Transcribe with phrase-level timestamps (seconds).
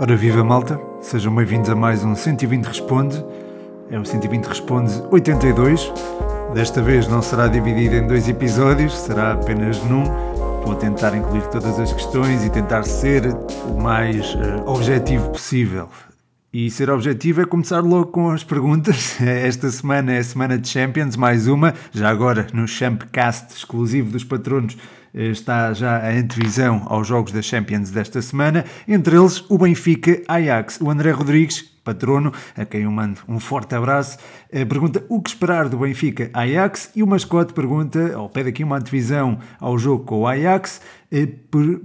[0.00, 3.24] Ora viva malta, sejam bem-vindos a mais um 120 Responde.
[3.88, 5.92] É o 120 Responde 82.
[6.52, 10.02] Desta vez não será dividido em dois episódios, será apenas num.
[10.64, 13.22] Vou tentar incluir todas as questões e tentar ser
[13.68, 15.88] o mais uh, objetivo possível.
[16.52, 19.16] E ser objetivo é começar logo com as perguntas.
[19.22, 24.24] Esta semana é a semana de Champions, mais uma, já agora no Champcast exclusivo dos
[24.24, 24.76] patronos
[25.14, 30.80] está já a antevisão aos jogos da Champions desta semana, entre eles o Benfica Ajax.
[30.80, 34.16] O André Rodrigues, patrono, a quem eu mando um forte abraço,
[34.50, 38.62] eh, pergunta o que esperar do Benfica Ajax e o mascote pergunta, ou pede aqui
[38.62, 40.80] uma antevisão ao jogo com o Ajax,
[41.10, 41.26] eh,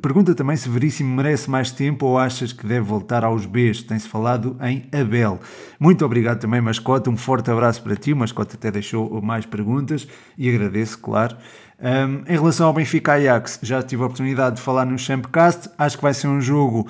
[0.01, 3.83] pergunta também se Veríssimo merece mais tempo ou achas que deve voltar aos Bs.
[3.83, 5.39] Tem-se falado em Abel.
[5.79, 8.13] Muito obrigado também, mascote, um forte abraço para ti.
[8.13, 11.35] O mascote até deixou mais perguntas e agradeço, claro.
[11.79, 15.69] Um, em relação ao Benfica Ajax, já tive a oportunidade de falar no Champcast.
[15.77, 16.87] Acho que vai ser um jogo,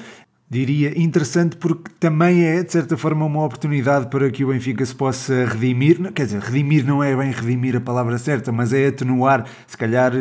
[0.49, 4.95] diria, interessante porque também é, de certa forma, uma oportunidade para que o Benfica se
[4.95, 6.13] possa redimir.
[6.13, 10.13] Quer dizer, redimir não é bem redimir a palavra certa, mas é atenuar, se calhar,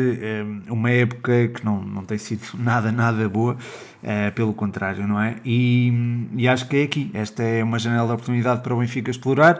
[0.69, 3.55] uma época que não, não tem sido nada, nada boa.
[4.03, 5.37] Uh, pelo contrário, não é?
[5.43, 7.09] E, e acho que é aqui.
[7.15, 9.59] Esta é uma janela de oportunidade para o Benfica explorar.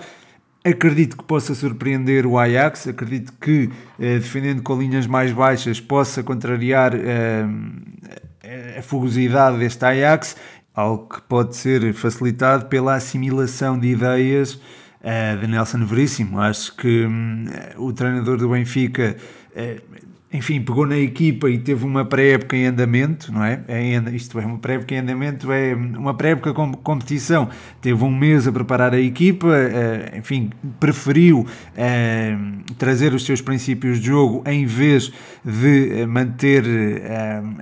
[0.68, 6.22] Acredito que possa surpreender o Ajax, acredito que, eh, defendendo com linhas mais baixas, possa
[6.22, 7.46] contrariar eh,
[8.78, 10.36] a fugosidade deste Ajax,
[10.76, 14.60] algo que pode ser facilitado pela assimilação de ideias
[15.02, 16.38] eh, de Nelson Veríssimo.
[16.38, 17.46] Acho que hum,
[17.78, 19.16] o treinador do Benfica
[20.32, 23.64] enfim, pegou na equipa e teve uma pré-época em andamento, não é?
[23.68, 27.48] é isto é, uma pré-época em andamento, é uma pré-época com competição.
[27.82, 30.50] Teve um mês a preparar a equipa, eh, enfim,
[30.82, 31.46] preferiu
[31.78, 32.38] eh,
[32.78, 35.14] trazer os seus princípios de jogo em vez
[35.46, 36.66] de eh, manter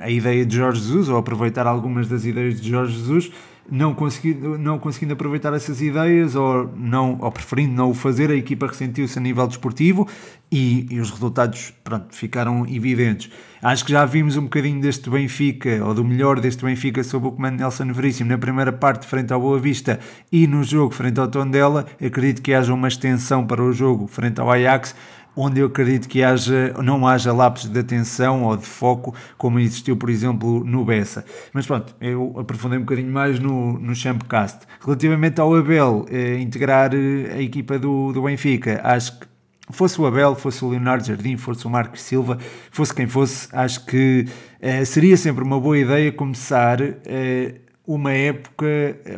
[0.02, 3.32] a ideia de Jorge Jesus ou aproveitar algumas das ideias de Jorge Jesus
[3.70, 8.36] não conseguindo, não conseguindo aproveitar essas ideias ou, não, ou preferindo não o fazer, a
[8.36, 10.08] equipa ressentiu-se a nível desportivo
[10.52, 13.32] e, e, os resultados pronto, ficaram evidentes.
[13.62, 17.32] Acho que já vimos um bocadinho deste Benfica, ou do melhor deste Benfica sob o
[17.32, 20.00] comando de Nelson Veríssimo na primeira parte frente ao Boa Vista
[20.32, 21.86] e no jogo frente ao Tondela.
[21.94, 24.96] Acredito que haja uma extensão para o jogo frente ao Ajax
[25.36, 29.98] onde eu acredito que haja, não haja lapsos de atenção ou de foco, como existiu,
[29.98, 31.26] por exemplo, no Bessa.
[31.52, 34.60] Mas pronto, eu aprofundei um bocadinho mais no, no Champcast.
[34.80, 39.28] Relativamente ao Abel eh, integrar eh, a equipa do, do Benfica, acho que
[39.72, 42.38] fosse o Abel, fosse o Leonardo Jardim, fosse o Marcos Silva,
[42.72, 44.28] fosse quem fosse, acho que
[44.62, 48.66] eh, seria sempre uma boa ideia começar eh, uma época,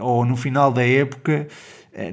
[0.02, 1.48] ou no final da época,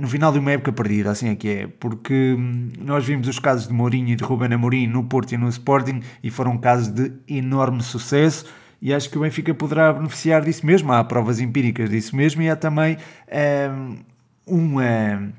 [0.00, 3.38] no final de uma época perdida, assim é que é, porque hum, nós vimos os
[3.38, 6.88] casos de Mourinho e de Ruben Amorim no Porto e no Sporting e foram casos
[6.88, 8.46] de enorme sucesso
[8.80, 12.48] e acho que o Benfica poderá beneficiar disso mesmo, há provas empíricas disso mesmo e
[12.50, 12.96] há também
[13.66, 13.96] um,
[14.46, 15.32] uma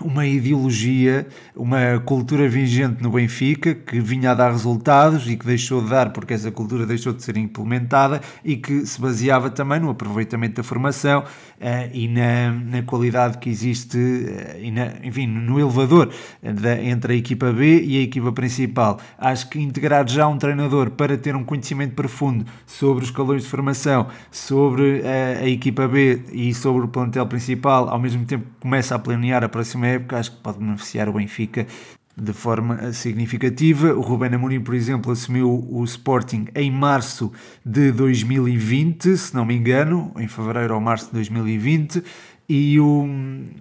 [0.00, 5.82] uma ideologia, uma cultura vigente no Benfica que vinha a dar resultados e que deixou
[5.82, 9.88] de dar porque essa cultura deixou de ser implementada e que se baseava também no
[9.88, 15.58] aproveitamento da formação uh, e na, na, qualidade que existe, uh, e na, enfim, no
[15.58, 16.10] elevador
[16.42, 19.00] da, entre a equipa B e a equipa principal.
[19.18, 23.48] Acho que integrar já um treinador para ter um conhecimento profundo sobre os escalões de
[23.48, 28.60] formação, sobre uh, a equipa B e sobre o plantel principal, ao mesmo tempo que
[28.60, 31.66] começa a planear a próxima próxima época, acho que pode beneficiar o Benfica
[32.16, 33.92] de forma significativa.
[33.92, 37.30] O Ruben Amorim, por exemplo, assumiu o Sporting em março
[37.64, 42.02] de 2020, se não me engano, em fevereiro ou março de 2020.
[42.48, 43.04] E o,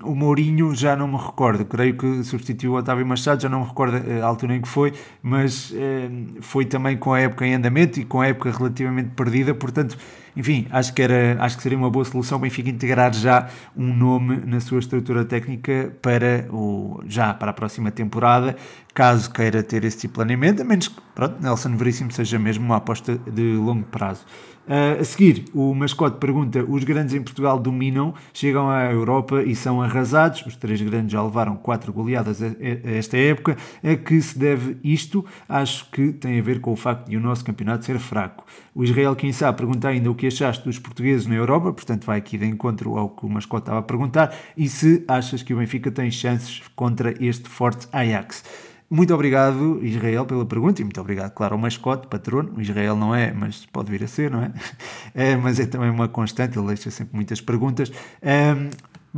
[0.03, 3.65] o Mourinho já não me recordo, creio que substituiu o Otávio Machado, já não me
[3.65, 4.93] recordo a altura em que foi,
[5.23, 6.07] mas eh,
[6.39, 9.97] foi também com a época em andamento e com a época relativamente perdida, portanto
[10.35, 13.93] enfim, acho que, era, acho que seria uma boa solução o Benfica integrar já um
[13.93, 18.55] nome na sua estrutura técnica para, o, já para a próxima temporada,
[18.93, 22.65] caso queira ter esse tipo de planeamento, a menos que pronto, Nelson Veríssimo seja mesmo
[22.65, 24.25] uma aposta de longo prazo.
[24.67, 29.55] Uh, a seguir, o mascote pergunta: os grandes em Portugal dominam, chegam à Europa e
[29.55, 30.43] são arrasados.
[30.45, 33.57] Os três grandes já levaram quatro goleadas a, a esta época.
[33.83, 35.23] A que se deve isto?
[35.47, 38.43] Acho que tem a ver com o facto de o nosso campeonato ser fraco.
[38.73, 42.37] O Israel Quinçá pergunta ainda o que achaste dos portugueses na Europa, portanto, vai aqui
[42.37, 45.91] de encontro ao que o mascote estava a perguntar, e se achas que o Benfica
[45.91, 48.43] tem chances contra este forte Ajax.
[48.89, 52.61] Muito obrigado, Israel, pela pergunta e muito obrigado, claro, ao mascote, patrono.
[52.61, 54.51] Israel não é, mas pode vir a ser, não é?
[55.13, 57.91] é mas é também uma constante, ele deixa sempre muitas perguntas.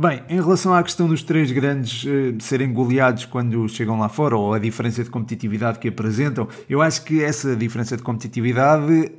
[0.00, 4.36] Bem, em relação à questão dos três grandes uh, serem goleados quando chegam lá fora,
[4.36, 9.10] ou a diferença de competitividade que apresentam, eu acho que essa diferença de competitividade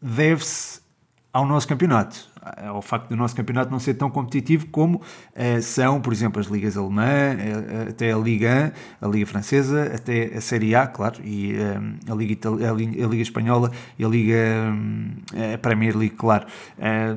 [0.00, 0.80] deve-se
[1.30, 2.26] ao nosso campeonato
[2.66, 6.46] ao facto do nosso campeonato não ser tão competitivo como uh, são, por exemplo, as
[6.46, 11.20] ligas alemã, uh, até a Liga 1, a Liga Francesa, até a Série A, claro,
[11.24, 14.34] e uh, a, Liga Itali a, Liga, Espanhola e a Liga
[15.54, 16.46] a Premier League, claro.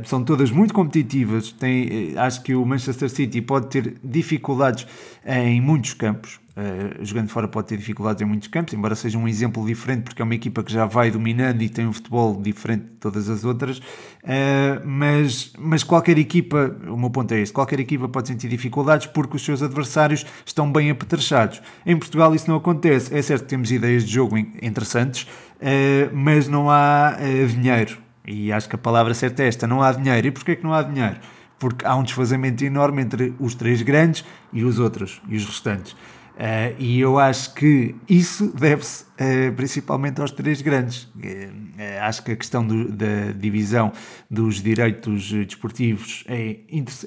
[0.06, 1.52] são todas muito competitivas.
[1.52, 4.88] Tem, acho que o Manchester City pode ter dificuldades
[5.26, 9.28] em muitos campos Uh, jogando fora pode ter dificuldades em muitos campos, embora seja um
[9.28, 12.86] exemplo diferente, porque é uma equipa que já vai dominando e tem um futebol diferente
[12.86, 13.78] de todas as outras.
[13.78, 19.06] Uh, mas, mas qualquer equipa, o meu ponto é este: qualquer equipa pode sentir dificuldades
[19.06, 21.62] porque os seus adversários estão bem apetrechados.
[21.86, 23.16] Em Portugal isso não acontece.
[23.16, 25.28] É certo que temos ideias de jogo interessantes,
[25.62, 27.18] uh, mas não há
[27.48, 28.00] dinheiro.
[28.26, 30.26] E acho que a palavra certa é esta: não há dinheiro.
[30.26, 31.18] E porquê que não há dinheiro?
[31.60, 35.96] Porque há um desfazamento enorme entre os três grandes e os outros, e os restantes.
[36.38, 41.06] Uh, e eu acho que isso deve-se uh, principalmente aos três grandes.
[41.16, 43.92] Uh, acho que a questão do, da divisão
[44.30, 46.58] dos direitos desportivos é,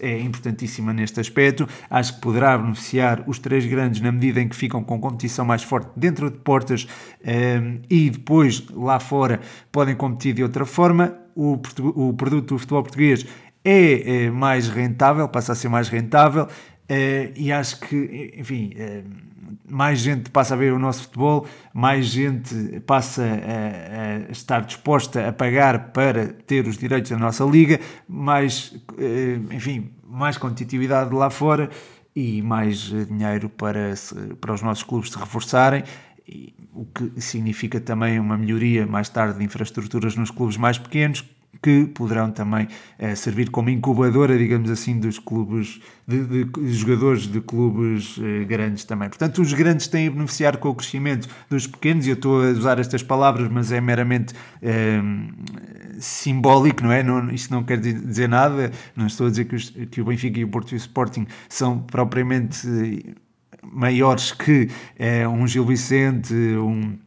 [0.00, 1.68] é, importantíssima neste aspecto.
[1.88, 5.62] Acho que poderá beneficiar os três grandes na medida em que ficam com competição mais
[5.62, 6.88] forte dentro de portas
[7.88, 9.40] e depois lá fora
[9.70, 11.16] podem competir de outra forma.
[11.36, 11.60] O,
[11.94, 13.24] o produto do futebol português
[13.64, 16.48] é, é mais rentável, passa a ser mais rentável
[16.90, 19.08] Uh, e acho que, enfim, uh,
[19.68, 25.28] mais gente passa a ver o nosso futebol, mais gente passa a, a, estar disposta
[25.28, 27.78] a pagar para ter os direitos da nossa liga,
[28.08, 31.70] mais, uh, enfim, mais competitividade lá fora
[32.16, 35.84] e mais dinheiro para, se, para os nossos clubes se reforçarem.
[36.74, 41.24] o que significa também uma melhoria mais tarde de infraestruturas nos clubes mais pequenos,
[41.62, 42.68] que poderão também
[42.98, 48.44] eh, servir como incubadora, digamos assim, dos clubes, de, de, de jogadores de clubes eh,
[48.44, 49.08] grandes também.
[49.08, 52.50] Portanto, os grandes têm a beneficiar com o crescimento dos pequenos, e eu estou a
[52.50, 55.02] usar estas palavras, mas é meramente eh,
[55.98, 57.02] simbólico, não é?
[57.02, 60.40] Não, isto não quer dizer nada, não estou a dizer que, os, que o Benfica
[60.40, 62.66] e o Porto e o Sporting são propriamente
[63.62, 64.68] maiores que
[64.98, 66.98] eh, um Gil Vicente, um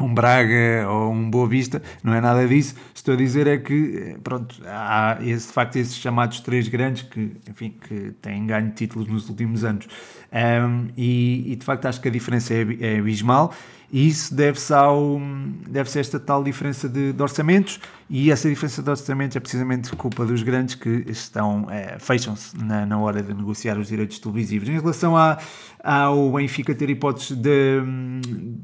[0.00, 2.74] um Braga ou um Boa Vista, não é nada disso.
[2.94, 7.32] Estou a dizer é que, pronto, há esse, de facto esses chamados três grandes que,
[7.48, 9.86] enfim, que têm ganho títulos nos últimos anos.
[10.32, 13.54] Um, e, e, de facto acho que a diferença é, é abismal
[13.92, 15.20] e isso deve-se ao
[15.68, 19.90] deve-se a esta tal diferença de, de, orçamentos e essa diferença de orçamentos é precisamente
[19.96, 24.68] culpa dos grandes que estão é, fecham-se na, na, hora de negociar os direitos televisivos.
[24.68, 25.38] Em relação a,
[25.82, 27.80] ao Benfica ter hipóteses de,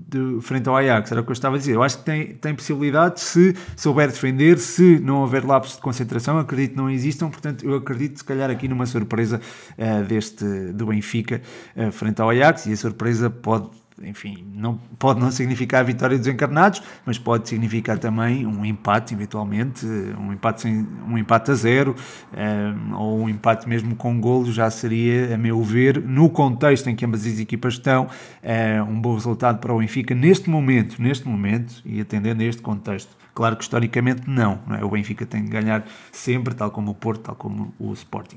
[0.08, 1.74] de, frente ao Ajax, era o que eu estava a dizer.
[1.74, 6.38] Eu acho que tem, tem possibilidade se souber defender, se não houver lapsos de concentração,
[6.38, 9.40] acredito que não existam, portanto eu acredito se calhar aqui numa surpresa
[9.76, 11.42] uh, deste do Benfica
[11.76, 16.18] uh, frente ao Ajax e a surpresa pode enfim, não, pode não significar a vitória
[16.18, 21.54] dos encarnados, mas pode significar também um empate, eventualmente, um empate, sem, um empate a
[21.54, 21.94] zero,
[22.32, 26.88] um, eh, ou um empate mesmo com golo, já seria, a meu ver, no contexto
[26.88, 31.00] em que ambas as equipas estão, uh, um bom resultado para o Benfica neste momento,
[31.00, 33.16] neste momento, e atendendo a este contexto.
[33.34, 34.84] Claro que historicamente não, não é?
[34.84, 38.36] o Benfica tem de ganhar sempre, tal como o Porto, tal como o Sporting.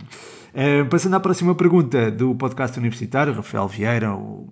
[0.54, 4.48] Uh, passando à próxima pergunta do podcast universitário, Rafael Vieira, o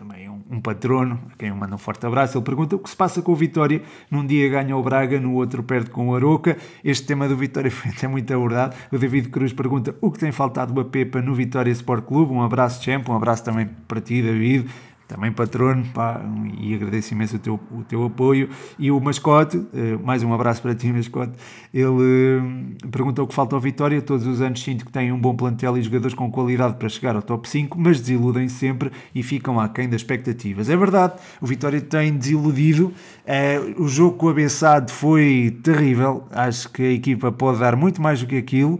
[0.00, 2.38] também é um, um, patrono, a quem eu mando um forte abraço.
[2.38, 3.82] Ele pergunta o que se passa com o Vitória.
[4.10, 6.56] Num dia ganha o Braga, no outro perde com o Aroca.
[6.82, 8.74] Este tema do Vitória foi até muito abordado.
[8.90, 12.32] O David Cruz pergunta o que tem faltado a Pepa no Vitória Sport Clube.
[12.32, 14.70] Um abraço, Champ, um abraço também para ti, David
[15.10, 16.20] também patrono, pá,
[16.56, 18.48] e agradeço imenso o teu, o teu apoio.
[18.78, 21.32] E o mascote, eh, mais um abraço para ti, mascote,
[21.74, 24.00] ele eh, perguntou o que falta ao Vitória.
[24.00, 27.16] Todos os anos sinto que têm um bom plantel e jogadores com qualidade para chegar
[27.16, 30.70] ao top 5, mas desiludem sempre e ficam aquém das expectativas.
[30.70, 32.92] É verdade, o Vitória tem desiludido.
[33.26, 36.24] Eh, o jogo com o Abessado foi terrível.
[36.30, 38.78] Acho que a equipa pode dar muito mais do que aquilo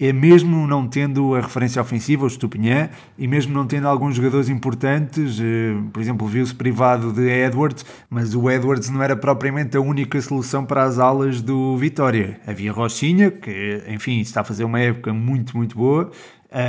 [0.00, 2.88] é mesmo não tendo a referência ofensiva, o Stupinhã,
[3.18, 8.34] e mesmo não tendo alguns jogadores importantes, eh, por exemplo, viu-se privado de Edwards, mas
[8.34, 12.40] o Edwards não era propriamente a única solução para as alas do Vitória.
[12.46, 16.10] Havia Rochinha, que, enfim, está a fazer uma época muito, muito boa,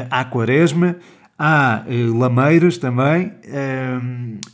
[0.10, 0.98] há Quaresma,
[1.44, 3.32] Há uh, Lameiras também,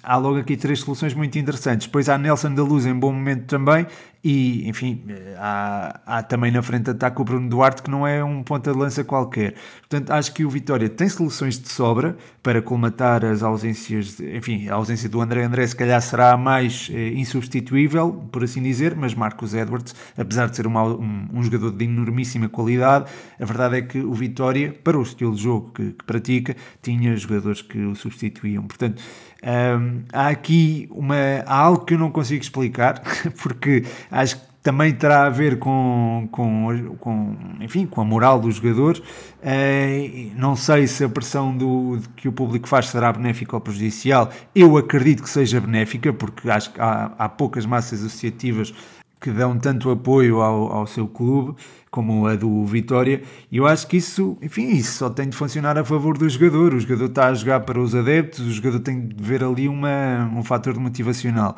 [0.02, 1.86] há logo aqui três soluções muito interessantes.
[1.86, 3.86] Depois há Nelson da Luz em bom momento também,
[4.30, 5.06] e, enfim,
[5.38, 8.74] há, há, também na frente de ataque o Bruno Duarte, que não é um ponta
[8.74, 9.56] de lança qualquer.
[9.80, 14.68] Portanto, acho que o Vitória tem soluções de sobra para colmatar as ausências, de, enfim,
[14.68, 19.16] a ausência do André André, se calhar será mais eh, insubstituível, por assim dizer, mas
[19.16, 23.82] Marcos Edwards, apesar de ser uma, um, um, jogador de enormíssima qualidade, a verdade é
[23.82, 27.96] que o Vitória, para o estilo de jogo que, que pratica, tinha jogadores que o
[27.96, 28.68] substituíam.
[28.68, 29.02] Portanto,
[29.44, 31.16] um, há aqui uma,
[31.46, 33.02] há algo que eu não consigo explicar,
[33.42, 38.56] porque acho que também terá a ver com, com, com, enfim, com a moral dos
[38.56, 39.00] jogadores.
[39.00, 44.30] Uh, não sei se a pressão do, que o público faz será benéfica ou prejudicial.
[44.54, 48.74] Eu acredito que seja benéfica, porque acho que há, há poucas massas associativas
[49.20, 51.56] que dão tanto apoio ao, ao seu clube
[51.90, 55.78] como a do Vitória, e eu acho que isso, enfim, isso só tem de funcionar
[55.78, 56.74] a favor do jogador.
[56.74, 60.30] O jogador está a jogar para os adeptos, o jogador tem de ver ali uma,
[60.36, 61.56] um fator motivacional.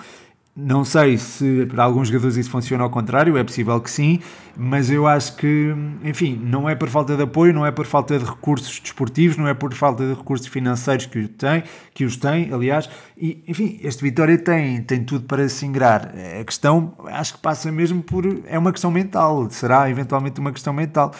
[0.56, 4.20] Não sei se para alguns jogadores isso funciona ao contrário, é possível que sim,
[4.58, 8.20] mas eu acho que, enfim, não é por falta de apoio, não é por falta
[8.20, 11.64] de recursos desportivos, não é por falta de recursos financeiros que, tem,
[11.94, 16.14] que os tem, aliás, e, enfim, este Vitória tem, tem tudo para se ingrar.
[16.40, 20.74] A questão, acho que passa mesmo por, é uma questão mental, será eventualmente uma questão
[20.74, 21.14] mental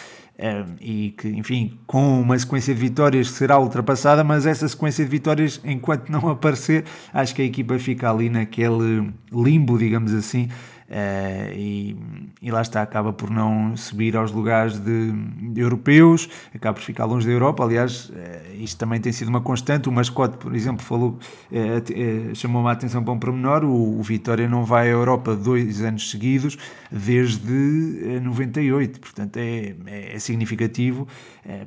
[0.80, 5.60] e que, enfim, com uma sequência de vitórias será ultrapassada, mas essa sequência de vitórias,
[5.64, 10.48] enquanto não aparecer, acho que a equipa fica ali naquele limbo, digamos assim,
[10.90, 11.96] Uh, e,
[12.42, 17.04] e, lá está, acaba por não subir aos lugares de, de europeus, acaba por ficar
[17.04, 17.62] longe da Europa.
[17.62, 18.14] Aliás, uh,
[18.58, 19.88] isto também tem sido uma constante.
[19.88, 21.16] O mascote, por exemplo, falou,
[21.52, 25.80] uh, chamou-me a atenção para um pormenor: o, o Vitória não vai à Europa dois
[25.80, 26.58] anos seguidos
[26.90, 31.06] desde 98, portanto é, é, é significativo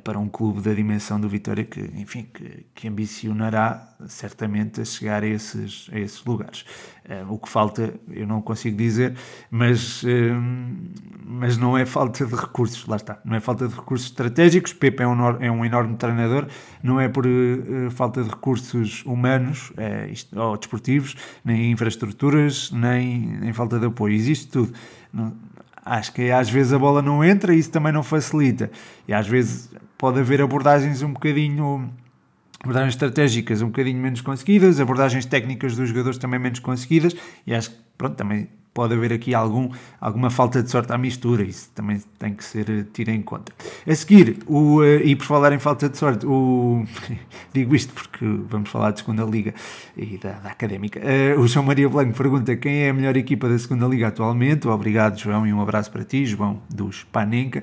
[0.02, 5.22] para um clube da dimensão do Vitória que, enfim, que, que ambicionará certamente a chegar
[5.22, 6.64] a esses, a esses lugares.
[7.28, 9.14] o que falta, eu não consigo dizer
[9.50, 10.76] mas, hum,
[11.24, 14.72] mas não é falta de recursos, lá está, não é falta de recursos estratégicos.
[14.72, 16.46] Pepe é um, é um enorme treinador,
[16.82, 17.24] não é por
[17.90, 19.72] falta de recursos humanos
[20.34, 24.14] ou desportivos, nem infraestruturas, nem, nem falta de apoio.
[24.14, 24.72] Existe tudo.
[25.12, 25.32] Não,
[25.84, 28.70] acho que às vezes a bola não entra e isso também não facilita.
[29.06, 31.90] E às vezes pode haver abordagens um bocadinho
[32.60, 37.14] abordagens estratégicas um bocadinho menos conseguidas, abordagens técnicas dos jogadores também menos conseguidas,
[37.46, 41.44] e acho que pronto, também pode haver aqui algum, alguma falta de sorte à mistura,
[41.44, 43.52] isso também tem que ser eh, tido em conta.
[43.88, 46.84] A seguir, o, uh, e por falar em falta de sorte, o,
[47.54, 49.54] digo isto porque vamos falar de segunda Liga
[49.96, 51.00] e da, da Académica.
[51.00, 54.66] Uh, o João Maria Blanco pergunta quem é a melhor equipa da segunda Liga atualmente.
[54.66, 57.62] Obrigado, João, e um abraço para ti, João dos Panenca.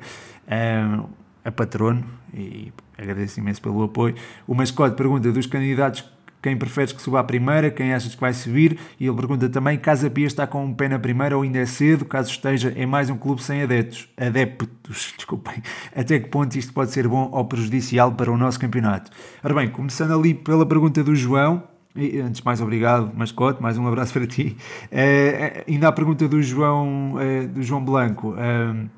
[1.43, 4.15] A patrono, e agradeço imenso pelo apoio.
[4.47, 6.03] O mascote pergunta dos candidatos
[6.41, 9.77] quem preferes que suba à primeira, quem achas que vai subir, e ele pergunta também,
[9.77, 12.85] Casa Pia está com um pé na primeira ou ainda é cedo, caso esteja em
[12.85, 15.61] mais um clube sem adeptos, adeptos, desculpem,
[15.95, 19.11] até que ponto isto pode ser bom ou prejudicial para o nosso campeonato?
[19.43, 21.63] Ora bem, começando ali pela pergunta do João,
[21.95, 24.55] e, antes mais, obrigado, mascote, mais um abraço para ti.
[24.85, 28.29] Uh, ainda a pergunta do João, uh, do João Blanco.
[28.29, 28.89] Uh,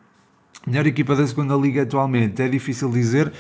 [0.68, 3.34] melhor equipa da segunda liga atualmente, é difícil dizer.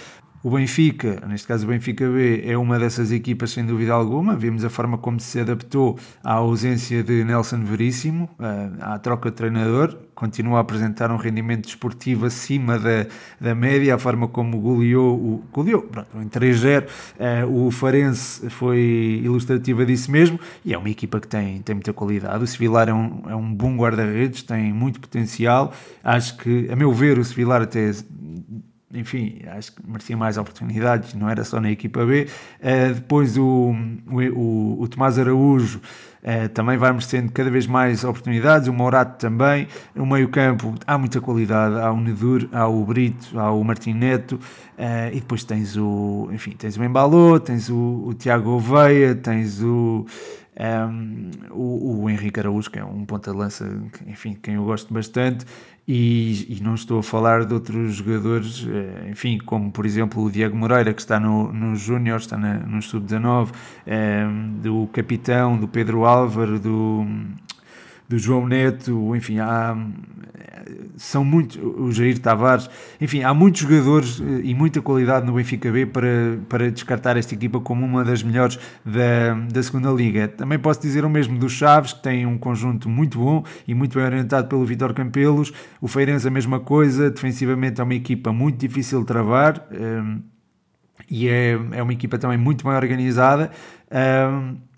[0.44, 4.36] O Benfica, neste caso o Benfica B, é uma dessas equipas sem dúvida alguma.
[4.36, 9.38] Vimos a forma como se adaptou à ausência de Nelson Veríssimo, eh, à troca de
[9.38, 9.98] treinador.
[10.14, 13.08] Continua a apresentar um rendimento desportivo acima da,
[13.40, 16.90] da média, a forma como goleou, o, goleou pronto, em 3-0.
[17.18, 21.94] Eh, o Farense foi ilustrativa disso mesmo e é uma equipa que tem, tem muita
[21.94, 22.44] qualidade.
[22.44, 25.72] O Sevilar é um, é um bom guarda-redes, tem muito potencial.
[26.04, 27.94] Acho que, a meu ver, o Sevilar até
[28.94, 32.28] enfim, acho que merecia mais oportunidades, não era só na equipa B.
[32.60, 33.76] Uh, depois o,
[34.12, 39.68] o, o Tomás Araújo uh, também vai merecendo cada vez mais oportunidades, o Morato também.
[39.96, 44.34] No meio-campo há muita qualidade, há o Nedur, há o Brito, há o Martim Neto,
[44.34, 49.62] uh, e depois tens o, enfim, tens o Embalô, tens o, o Tiago Oveia, tens
[49.62, 50.06] o.
[50.56, 53.68] Um, ehm, o, o Henrique Araújo, que é um ponta de lança,
[54.06, 55.48] enfim, quem eu gosto bastante,
[55.88, 60.32] e, e, não estou a falar de outros jogadores, eh, enfim, como por exemplo o
[60.32, 63.52] Diego Moreira, que está no, no Júnior, está na, no Sub-19,
[63.86, 64.26] eh,
[64.62, 67.06] do Capitão, do Pedro Álvaro, do,
[68.08, 69.76] do João Neto, enfim, há,
[70.98, 72.70] são muitos, o Jair Tavares,
[73.00, 77.34] enfim, há muitos jogadores eh, e muita qualidade no Benfica B para, para descartar esta
[77.34, 80.28] equipa como uma das melhores da, da segunda Liga.
[80.28, 83.98] Também posso dizer o mesmo do Chaves, que tem um conjunto muito bom e muito
[83.98, 85.52] bem orientado pelo Vitor Campelos.
[85.82, 90.20] O Feirense a mesma coisa, defensivamente é uma equipa muito difícil de travar um, ehm,
[91.10, 93.52] e é, é uma equipa também muito bem organizada.
[93.92, 94.73] Um, ehm,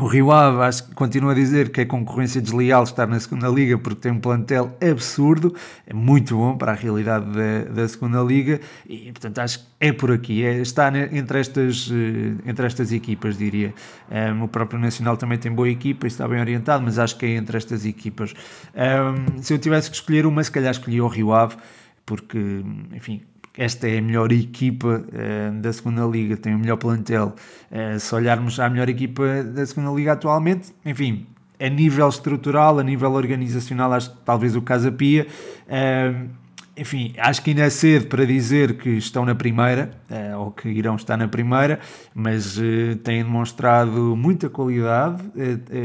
[0.00, 3.48] o Rio Ave acho que continua a dizer que é concorrência desleal estar na segunda
[3.48, 5.54] liga porque tem um plantel absurdo,
[5.86, 9.92] é muito bom para a realidade da, da segunda liga e portanto acho que é
[9.92, 13.72] por aqui, é, está entre estas, eh, entre estas equipas diria.
[14.10, 17.36] Um, o próprio Nacional também tem boa equipa, está bem orientado, mas acho que é
[17.36, 18.34] entre estas equipas.
[18.74, 21.56] Um, se eu tivesse que escolher uma, se calhar escolhi o Rio Ave
[22.04, 23.22] porque, enfim,
[23.56, 27.34] esta é a melhor equipa uh, da segunda liga, tem o melhor plantel.
[27.70, 31.26] Uh, se olharmos à melhor equipa da segunda liga atualmente, enfim,
[31.58, 35.26] a nível estrutural, a nível organizacional, acho que talvez o Casa Pia.
[35.66, 36.40] Uh,
[36.76, 39.90] enfim, acho que ainda é cedo para dizer que estão na primeira,
[40.38, 41.78] ou que irão estar na primeira,
[42.14, 42.58] mas
[43.04, 45.22] têm demonstrado muita qualidade.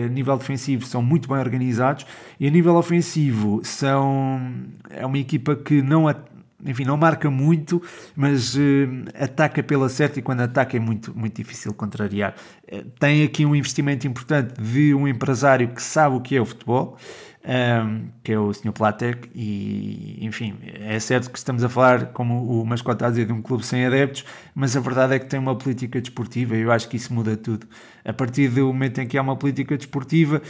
[0.05, 2.05] A nível defensivo são muito bem organizados
[2.39, 4.39] e a nível ofensivo são
[4.89, 6.07] é uma equipa que não
[6.65, 7.81] enfim, não marca muito,
[8.15, 8.59] mas uh,
[9.19, 12.35] ataca pela certa e quando ataca é muito, muito difícil contrariar.
[12.71, 16.45] Uh, tem aqui um investimento importante de um empresário que sabe o que é o
[16.45, 16.97] futebol,
[17.45, 18.71] um, que é o Sr.
[18.71, 23.33] Platek, e enfim, é certo que estamos a falar, como o mascote a dizer, de
[23.33, 26.71] um clube sem adeptos, mas a verdade é que tem uma política desportiva e eu
[26.71, 27.67] acho que isso muda tudo.
[28.03, 30.41] A partir do momento em que há uma política desportiva,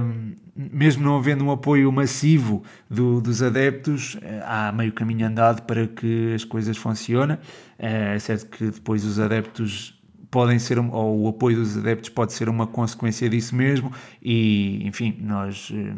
[0.00, 4.16] um, mesmo não havendo um apoio massivo do, dos adeptos,
[4.46, 7.38] há meio caminho andado para que as coisas funcionem.
[7.78, 10.00] Eh, é certo que depois os adeptos
[10.34, 15.16] podem ser, ou o apoio dos adeptos pode ser uma consequência disso mesmo, e enfim,
[15.20, 15.94] nós, eh,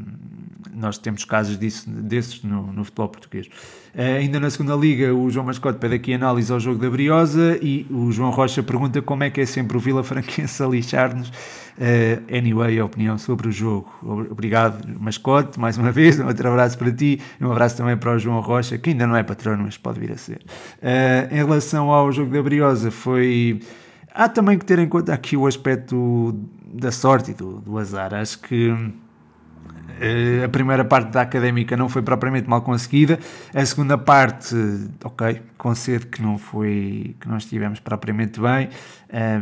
[0.74, 3.46] nós temos casos disso, desses no, no futebol português.
[3.94, 7.58] Uh, ainda na segunda liga, o João Mascote pede aqui análise ao jogo da Briosa
[7.62, 11.30] e o João Rocha pergunta como é que é sempre o Vila Franquense a lixar-nos.
[11.30, 13.90] Uh, anyway, a opinião sobre o jogo.
[14.30, 16.20] Obrigado, Mascote, mais uma vez.
[16.20, 19.06] Um outro abraço para ti e um abraço também para o João Rocha, que ainda
[19.06, 20.42] não é patrono, mas pode vir a ser.
[21.30, 23.60] Em relação ao jogo da Briosa, foi
[24.16, 26.34] Há também que ter em conta aqui o aspecto
[26.72, 28.14] da sorte e do, do azar.
[28.14, 33.18] Acho que uh, a primeira parte da académica não foi propriamente mal conseguida,
[33.54, 34.56] a segunda parte,
[35.04, 38.70] ok, concedo que não foi que nós estivemos propriamente bem.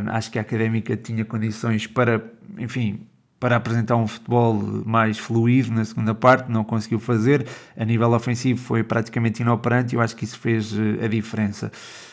[0.07, 2.21] Acho que a académica tinha condições para,
[2.57, 3.07] enfim,
[3.39, 4.55] para apresentar um futebol
[4.85, 7.45] mais fluido na segunda parte, não conseguiu fazer.
[7.77, 11.71] A nível ofensivo foi praticamente inoperante eu acho que isso fez eh, a diferença.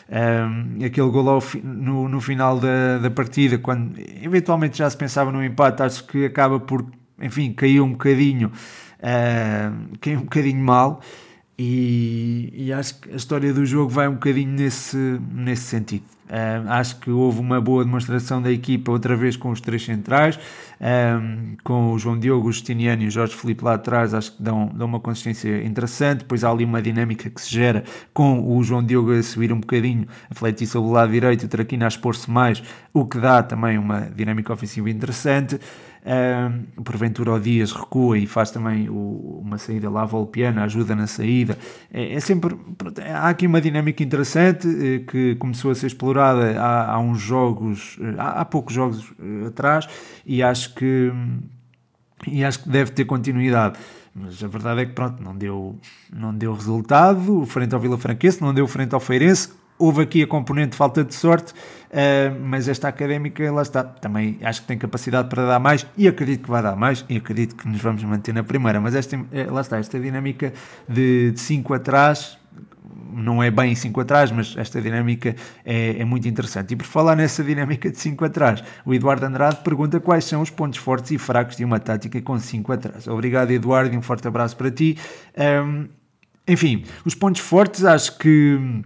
[0.09, 5.43] Um, aquele gol no, no final da, da partida, quando eventualmente já se pensava no
[5.43, 6.85] empate, acho que acaba por,
[7.19, 8.49] enfim, caiu um bocadinho,
[8.99, 11.01] uh, caiu um bocadinho mal.
[11.57, 14.97] E, e, acho que a história do jogo vai um bocadinho nesse,
[15.31, 16.03] nesse sentido.
[16.29, 20.39] Uh, acho que houve uma boa demonstração da equipa outra vez com os três centrais,
[20.79, 24.41] um, com o João Diogo, o Justiniano e o Jorge Felipe lá atrás, acho que
[24.41, 26.19] dão, dão uma consistência interessante.
[26.19, 27.83] Depois há ali uma dinâmica que se gera
[28.13, 31.47] com o João Diogo a subir um bocadinho, a Fleti sobre o lado direito, o
[31.47, 35.59] Traquina a expor-se mais, o que dá também uma dinâmica ofensiva interessante.
[36.83, 41.57] Porventura o Dias recua e faz também o, uma saída lá, piano ajuda na saída.
[41.91, 42.57] É, é, sempre.
[43.15, 47.97] Há aqui uma dinâmica interessante eh, que começou a ser explorada há, há uns jogos,
[48.01, 49.87] eh, há, há, poucos jogos eh, atrás,
[50.25, 51.11] e acho que.
[52.27, 53.77] E acho que deve ter continuidade
[54.15, 55.75] mas a verdade é que pronto, não deu,
[56.11, 60.27] não deu resultado frente ao Vila Franquense, não deu frente ao Feirense, houve aqui a
[60.27, 64.77] componente de falta de sorte, uh, mas esta académica, lá está, também acho que tem
[64.77, 68.03] capacidade para dar mais e acredito que vai dar mais e acredito que nos vamos
[68.03, 68.79] manter na primeira.
[68.79, 70.53] Mas esta, eh, lá está, esta dinâmica
[70.87, 72.37] de 5 atrás,
[73.13, 76.73] não é bem 5 atrás, mas esta dinâmica é, é, muito interessante.
[76.73, 80.49] E por falar nessa dinâmica de 5 atrás, o Eduardo Andrade pergunta quais são os
[80.49, 83.07] pontos fortes e fracos de uma tática com 5 atrás.
[83.07, 84.97] Obrigado, Eduardo, e um forte abraço para ti.
[85.37, 85.87] Um,
[86.47, 88.83] enfim, os pontos fortes acho que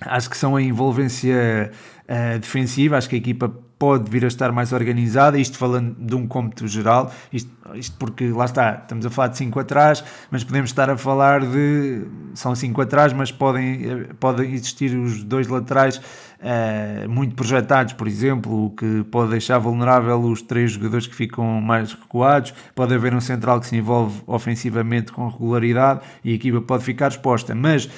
[0.00, 1.70] Acho que são a envolvência
[2.04, 6.14] uh, defensiva, acho que a equipa pode vir a estar mais organizada, isto falando de
[6.14, 10.42] um cômputo geral, isto, isto porque lá está, estamos a falar de 5 atrás, mas
[10.42, 15.46] podemos estar a falar de, são 5 atrás, mas podem, eh, podem existir os dois
[15.48, 21.14] laterais uh, muito projetados, por exemplo, o que pode deixar vulnerável os três jogadores que
[21.14, 26.34] ficam mais recuados, pode haver um central que se envolve ofensivamente com regularidade e a
[26.34, 27.90] equipa pode ficar exposta, mas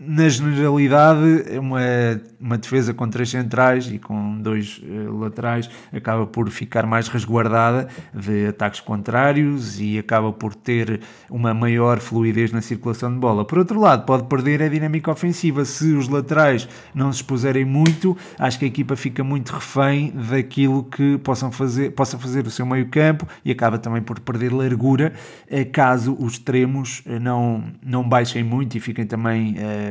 [0.00, 1.80] na generalidade, uma,
[2.38, 7.88] uma defesa com três centrais e com dois uh, laterais acaba por ficar mais resguardada
[8.14, 13.44] de ataques contrários e acaba por ter uma maior fluidez na circulação de bola.
[13.44, 18.16] Por outro lado, pode perder a dinâmica ofensiva se os laterais não se expuserem muito.
[18.38, 22.64] Acho que a equipa fica muito refém daquilo que possam fazer, possa fazer o seu
[22.64, 25.12] meio-campo e acaba também por perder largura
[25.48, 29.54] eh, caso os extremos eh, não, não baixem muito e fiquem também.
[29.54, 29.87] Uh,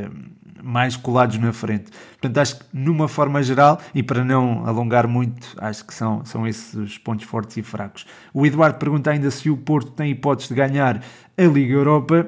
[0.64, 1.92] mais colados na frente.
[2.12, 6.48] Portanto, acho que numa forma geral, e para não alongar muito, acho que são, são
[6.48, 8.06] esses os pontos fortes e fracos.
[8.34, 11.02] O Eduardo pergunta ainda se o Porto tem hipótese de ganhar
[11.38, 12.28] a Liga Europa.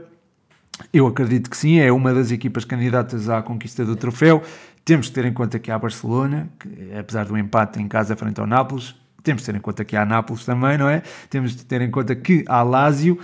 [0.94, 4.42] Eu acredito que sim, é uma das equipas candidatas à conquista do troféu.
[4.86, 8.40] Temos que ter em conta que há Barcelona, que apesar do empate em casa frente
[8.40, 11.04] ao Nápoles, temos de ter em conta que há Nápoles também, não é?
[11.30, 13.20] Temos de ter em conta que há Lásio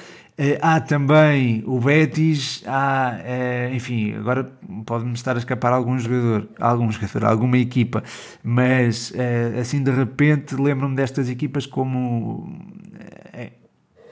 [0.62, 4.52] há também o Betis, há, uh, enfim, agora
[4.86, 8.04] pode-me estar a escapar algum jogador, algum jogador, alguma equipa,
[8.44, 12.50] mas uh, assim de repente lembro-me destas equipas como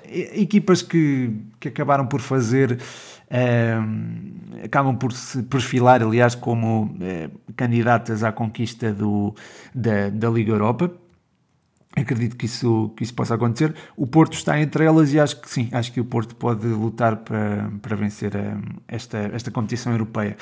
[0.07, 2.77] equipas que, que acabaram por fazer
[4.63, 9.33] acabam por se perfilar, aliás, como uh, candidatas à conquista do,
[9.73, 10.91] da, da Liga Europa.
[11.95, 13.73] Acredito que isso, que isso possa acontecer.
[13.95, 17.17] O Porto está entre elas e acho que sim, acho que o Porto pode lutar
[17.17, 20.35] para, para vencer um, esta, esta competição europeia.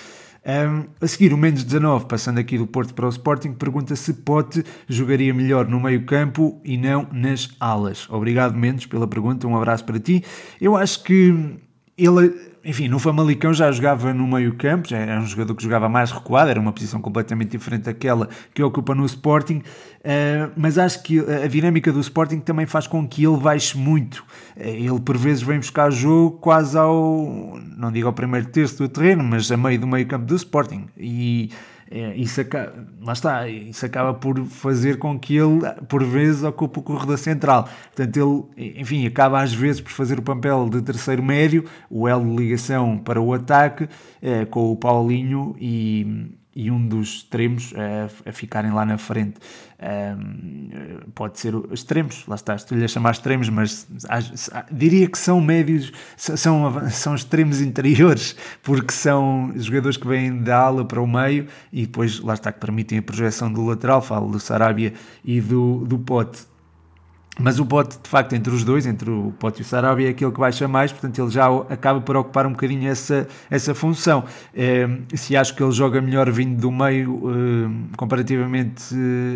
[0.43, 4.13] Um, a seguir, o menos 19, passando aqui do Porto para o Sporting, pergunta se
[4.13, 8.09] Pote jogaria melhor no meio-campo e não nas alas.
[8.09, 9.45] Obrigado, Mendes, pela pergunta.
[9.45, 10.23] Um abraço para ti.
[10.59, 11.59] Eu acho que
[11.97, 15.89] ele enfim, no Famalicão já jogava no meio campo, já era um jogador que jogava
[15.89, 21.01] mais recuado, era uma posição completamente diferente daquela que ocupa no Sporting, uh, mas acho
[21.01, 24.23] que a dinâmica do Sporting também faz com que ele baixe muito.
[24.55, 28.87] Uh, ele por vezes vem buscar jogo quase ao, não digo ao primeiro terço do
[28.87, 30.87] terreno, mas a meio do meio campo do Sporting.
[30.97, 31.49] E
[31.91, 36.79] é, isso acaba, lá está, isso acaba por fazer com que ele, por vezes, ocupe
[36.79, 37.67] o corredor central.
[37.93, 42.23] Portanto, ele, enfim, acaba às vezes por fazer o papel de terceiro médio, o elo
[42.23, 43.89] de ligação para o ataque,
[44.21, 49.39] é, com o Paulinho e, e um dos extremos a, a ficarem lá na frente.
[49.81, 53.87] Um, pode ser extremos, lá está, estou-lhe a chamar extremos, mas
[54.71, 60.85] diria que são médios, são, são extremos interiores, porque são jogadores que vêm da ala
[60.85, 64.39] para o meio e depois, lá está, que permitem a projeção do lateral, falo do
[64.39, 64.93] Sarabia
[65.25, 66.50] e do, do Pote.
[67.39, 70.09] Mas o Pote, de facto, entre os dois, entre o Pote e o Sarabia, é
[70.11, 74.25] aquele que baixa mais, portanto ele já acaba por ocupar um bocadinho essa, essa função.
[74.53, 78.93] É, se acho que ele joga melhor vindo do meio, é, comparativamente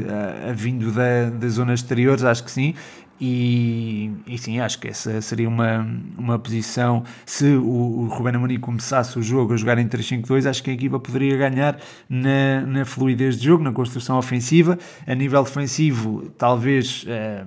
[0.09, 2.75] a, a vindo da, das zonas exteriores, acho que sim.
[3.19, 7.03] E, e, sim, acho que essa seria uma, uma posição.
[7.25, 10.73] Se o, o Ruben Amorim começasse o jogo a jogar em 3-5-2, acho que a
[10.73, 11.79] equipa poderia ganhar
[12.09, 14.77] na, na fluidez de jogo, na construção ofensiva.
[15.07, 17.45] A nível defensivo, talvez eh,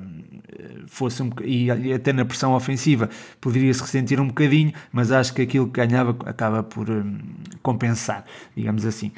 [0.86, 3.08] fosse um, e, até na pressão ofensiva
[3.40, 7.18] poderia-se ressentir um bocadinho, mas acho que aquilo que ganhava acaba por um,
[7.62, 8.24] compensar,
[8.56, 9.12] digamos assim.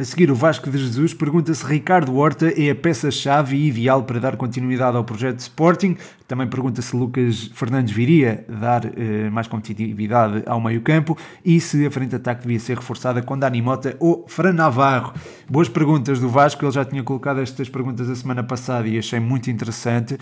[0.00, 4.02] A seguir, o Vasco de Jesus pergunta se Ricardo Horta é a peça-chave e ideal
[4.02, 5.94] para dar continuidade ao projeto Sporting.
[6.26, 11.90] Também pergunta se Lucas Fernandes viria dar eh, mais competitividade ao meio-campo e se a
[11.90, 15.12] frente de ataque devia ser reforçada com Dani Mota ou Fran Navarro.
[15.46, 19.20] Boas perguntas do Vasco, ele já tinha colocado estas perguntas a semana passada e achei
[19.20, 20.16] muito interessante,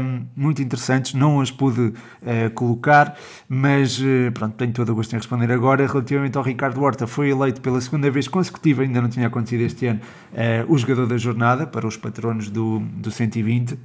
[0.00, 3.14] um, muito interessantes, não as pude uh, colocar,
[3.46, 5.86] mas uh, pronto, tenho todo o gosto em responder agora.
[5.86, 9.86] Relativamente ao Ricardo Horta, foi eleito pela segunda vez consecutiva, ainda não tinha acontecido este
[9.86, 10.00] ano,
[10.32, 13.78] uh, o jogador da jornada para os patronos do, do 120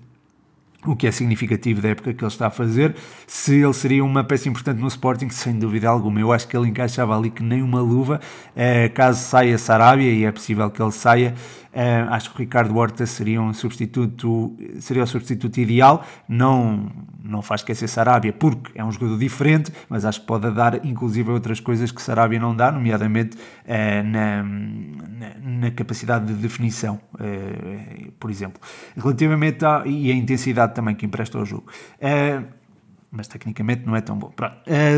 [0.86, 2.96] o que é significativo da época que ele está a fazer.
[3.28, 6.20] Se ele seria uma peça importante no Sporting, sem dúvida alguma.
[6.20, 8.20] Eu acho que ele encaixava ali que nem uma luva.
[8.56, 11.36] Eh, caso saia Sarabia, e é possível que ele saia,
[11.74, 16.06] Uh, acho que o Ricardo Horta seria um substituto, seria o substituto ideal.
[16.28, 16.92] Não,
[17.24, 21.32] não faz esquecer Sarabia, porque é um jogador diferente, mas acho que pode dar inclusive
[21.32, 28.12] outras coisas que Sarabia não dá, nomeadamente uh, na, na, na, capacidade de definição, uh,
[28.20, 28.62] por exemplo.
[28.98, 31.72] Relativamente à e a intensidade também que empresta ao jogo.
[33.10, 34.34] mas tecnicamente não é tão bom.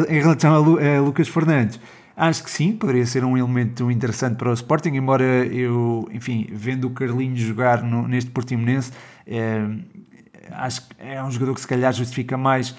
[0.09, 1.79] em relação a Lucas Fernandes.
[2.15, 6.86] Acho que sim, poderia ser um elemento interessante para o Sporting, embora eu, enfim, vendo
[6.86, 8.91] o Carlinhos jogar no, neste Portimonense,
[9.26, 9.65] é,
[10.52, 12.76] acho que é um jogador que se calhar justifica mais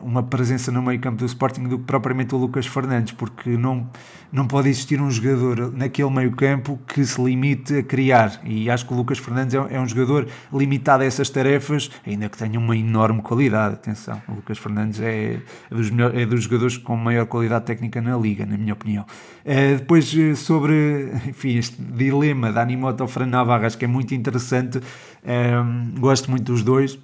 [0.00, 3.88] uma presença no meio campo do Sporting do que propriamente o Lucas Fernandes, porque não,
[4.32, 8.86] não pode existir um jogador naquele meio campo que se limite a criar, e acho
[8.86, 12.58] que o Lucas Fernandes é, é um jogador limitado a essas tarefas, ainda que tenha
[12.58, 16.96] uma enorme qualidade, atenção, o Lucas Fernandes é, é dos, melhor, é dos jogadores com
[16.96, 19.04] maior qualidade técnica na Liga, na minha opinião.
[19.44, 24.14] É, depois eh, sobre, enfim, este dilema da Animoto Fran Navarro, acho que é muito
[24.14, 24.80] interessante,
[25.24, 25.52] é,
[25.98, 26.98] gosto muito dos dois,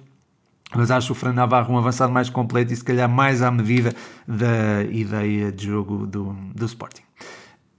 [0.75, 3.93] mas acho o Fran Navarro um avançado mais completo e se calhar mais à medida
[4.27, 7.03] da ideia de jogo do, do Sporting.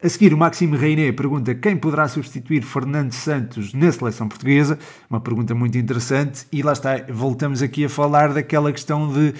[0.02, 4.78] A seguir, o Maxime Reiné pergunta quem poderá substituir Fernando Santos na seleção portuguesa.
[5.10, 6.46] Uma pergunta muito interessante.
[6.50, 9.34] E lá está, voltamos aqui a falar daquela questão de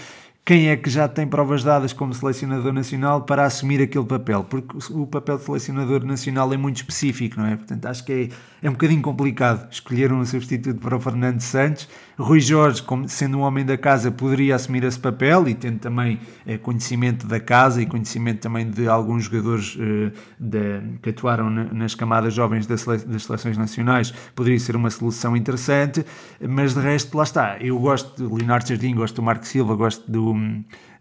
[0.45, 4.77] quem é que já tem provas dadas como selecionador nacional para assumir aquele papel, porque
[4.91, 7.57] o papel de selecionador nacional é muito específico, não é?
[7.57, 8.29] Portanto, acho que é,
[8.67, 11.89] é um bocadinho complicado escolher um substituto para o Fernando Santos.
[12.21, 16.21] Rui Jorge, como sendo um homem da casa, poderia assumir esse papel e tendo também
[16.47, 21.95] é, conhecimento da casa e conhecimento também de alguns jogadores é, de, que atuaram nas
[21.95, 26.05] camadas jovens das, das seleções nacionais, poderia ser uma solução interessante,
[26.41, 27.57] mas de resto, lá está.
[27.59, 30.35] Eu gosto do Leonardo Jardim, gosto do Marco Silva, gosto do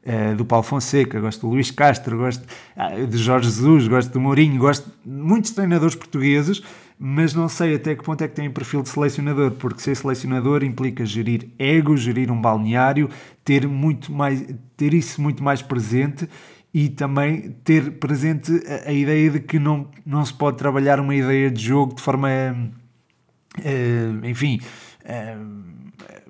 [0.10, 4.20] uh, do Paulo Fonseca, gosto do Luís Castro, gosto uh, de Jorge Jesus, gosto do
[4.20, 6.62] Mourinho, gosto de muitos treinadores portugueses,
[7.02, 10.66] mas não sei até que ponto é que tem perfil de selecionador, porque ser selecionador
[10.66, 13.10] implica gerir ego, gerir um balneário,
[13.46, 16.28] ter, muito mais, ter isso muito mais presente
[16.74, 21.16] e também ter presente a, a, ideia de que não, não se pode trabalhar uma
[21.16, 24.60] ideia de jogo de forma, uh, enfim,
[25.06, 25.64] uh,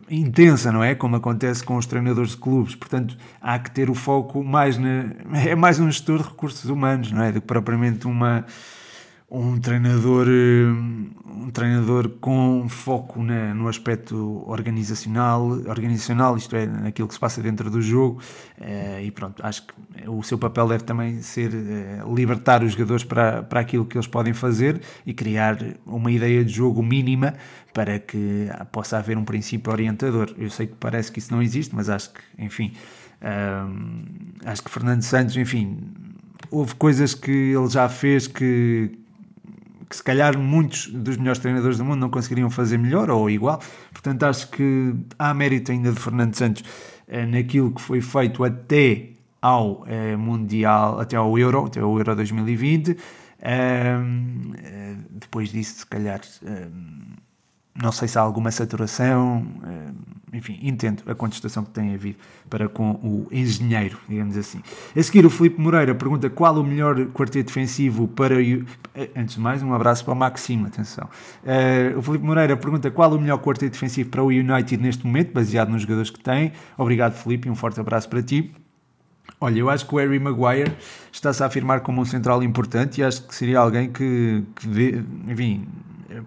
[0.07, 0.93] intensa, não é?
[0.93, 2.75] Como acontece com os treinadores de clubes.
[2.75, 5.05] Portanto, há que ter o foco mais na.
[5.47, 7.31] É mais um gestor de recursos humanos, não é?
[7.31, 8.45] Do que propriamente uma
[9.31, 10.65] um treinador, eh,
[11.27, 17.41] um treinador com foco na, no aspecto organizacional, organizacional, isto é, naquilo que se passa
[17.41, 18.19] dentro do jogo,
[18.59, 19.73] eh, e pronto, acho que
[20.07, 24.07] o seu papel deve também ser eh, libertar os jogadores para, para aquilo que eles
[24.07, 27.35] podem fazer e criar uma ideia de jogo mínima
[27.71, 30.33] para que possa haver um princípio orientador.
[30.39, 32.73] Eu sei que parece que isso não existe, mas acho que, enfim,
[34.43, 35.77] acho que Fernando Santos, enfim,
[36.49, 38.91] houve coisas que ele já fez que,
[39.89, 43.59] que se calhar muitos dos melhores treinadores do mundo não conseguiriam fazer melhor ou igual.
[43.91, 46.63] Portanto, acho que há mérito ainda de Fernando Santos
[47.07, 49.09] eh, naquilo que foi feito até
[49.41, 52.95] ao eh, Mundial, até ao Euro, até ao Euro 2020.
[53.41, 53.97] Eh,
[55.09, 56.21] depois disso, se calhar
[57.81, 59.45] não sei se há alguma saturação,
[60.33, 62.17] enfim, entendo a contestação que tem havido
[62.49, 64.61] para com o engenheiro, digamos assim.
[64.95, 68.41] A seguir, o Felipe Moreira pergunta qual o melhor quarteto defensivo para.
[68.41, 68.63] Eh,
[69.15, 71.09] antes de mais, um abraço para o Maximo, atenção.
[71.43, 75.33] Uh, o Felipe Moreira pergunta qual o melhor quarteto defensivo para o United neste momento,
[75.33, 76.51] baseado nos jogadores que tem.
[76.77, 78.53] Obrigado, Felipe, e um forte abraço para ti.
[79.41, 80.71] Olha, eu acho que o Harry Maguire
[81.11, 85.65] está-se a afirmar como um central importante e acho que seria alguém que, que enfim,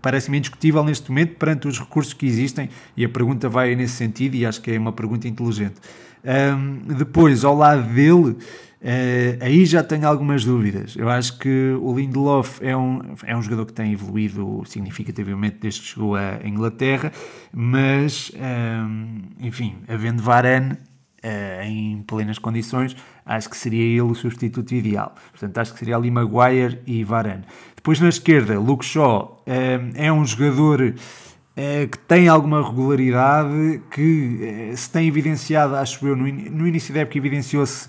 [0.01, 4.35] parece-me indiscutível neste momento perante os recursos que existem e a pergunta vai nesse sentido
[4.35, 5.77] e acho que é uma pergunta inteligente.
[6.25, 8.37] Um, depois, ao lado dele,
[8.83, 10.97] Uh, aí já tenho algumas dúvidas.
[10.97, 15.83] Eu acho que o Lindelof é um, é um jogador que tem evoluído significativamente desde
[15.83, 17.13] que chegou à Inglaterra,
[17.53, 20.77] mas, um, enfim, havendo Varane
[21.23, 25.15] uh, em plenas condições, acho que seria ele o substituto ideal.
[25.31, 27.45] Portanto, acho que seria ali Maguire e Varane.
[27.77, 34.73] Depois na esquerda, Luke Shaw uh, é um jogador uh, que tem alguma regularidade, que
[34.77, 37.89] se tem evidenciado, acho eu, no, in no início da época evidenciou-se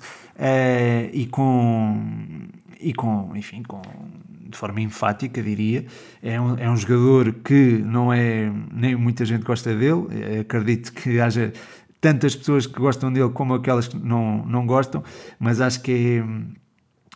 [1.14, 2.02] e com
[2.80, 3.82] e com, enfim, com
[4.50, 5.86] de forma enfática, diria.
[6.22, 10.06] É um, é um jogador que não é, nem muita gente gosta dele.
[10.42, 11.54] Acredito que haja
[12.04, 15.02] tantas pessoas que gostam dele como aquelas que não, não gostam,
[15.40, 16.63] mas acho que é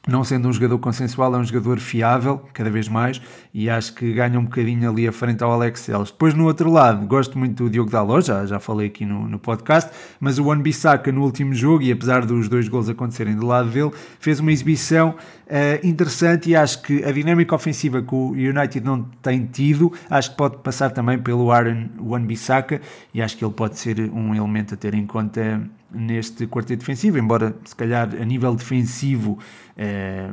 [0.07, 3.21] não sendo um jogador consensual, é um jogador fiável, cada vez mais,
[3.53, 6.11] e acho que ganha um bocadinho ali à frente ao Alex Celes.
[6.11, 9.37] Depois, no outro lado, gosto muito do Diogo Dalot, já, já falei aqui no, no
[9.37, 13.45] podcast, mas o One Bissaka no último jogo, e apesar dos dois gols acontecerem do
[13.45, 15.15] lado dele, fez uma exibição
[15.47, 20.31] uh, interessante e acho que a dinâmica ofensiva que o United não tem tido, acho
[20.31, 22.81] que pode passar também pelo Aaron One Bissaka,
[23.13, 25.61] e acho que ele pode ser um elemento a ter em conta
[25.91, 29.37] neste quarteto defensivo, embora se calhar a nível defensivo,
[29.77, 30.31] eh,